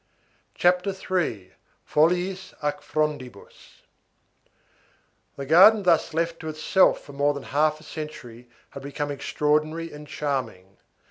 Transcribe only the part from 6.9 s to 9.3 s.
for more than half a century had become